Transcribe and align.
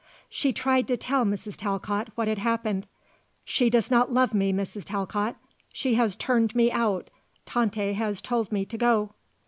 She 0.29 0.51
tried 0.51 0.87
to 0.87 0.97
tell 0.97 1.25
Mrs. 1.25 1.55
Talcott 1.55 2.09
what 2.15 2.27
had 2.27 2.39
happened. 2.39 2.87
"She 3.45 3.69
does 3.69 3.91
not 3.91 4.11
love 4.11 4.33
me, 4.33 4.51
Mrs. 4.51 4.83
Talcott. 4.83 5.35
She 5.71 5.93
has 5.93 6.15
turned 6.15 6.55
me 6.55 6.71
out. 6.71 7.11
Tante 7.45 7.93
has 7.93 8.19
told 8.19 8.51
me 8.51 8.65
to 8.65 8.79
go." 8.79 9.13